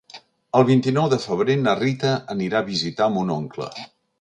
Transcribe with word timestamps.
El 0.59 0.63
vint-i-nou 0.69 1.09
de 1.11 1.19
febrer 1.27 1.57
na 1.65 1.75
Rita 1.81 2.15
anirà 2.37 2.61
a 2.63 2.69
visitar 2.71 3.13
mon 3.19 3.35
oncle. 3.37 3.71